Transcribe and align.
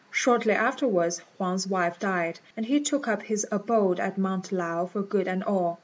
Shortly 0.09 0.53
afterwards 0.53 1.21
Huang's 1.37 1.67
wife 1.67 1.99
died, 1.99 2.39
and 2.57 2.65
he 2.65 2.79
took 2.79 3.07
up 3.07 3.21
his 3.21 3.45
abode 3.51 3.99
at 3.99 4.17
Mount 4.17 4.51
Lao 4.51 4.87
for 4.87 5.03
good 5.03 5.27
and 5.27 5.43
all. 5.43 5.77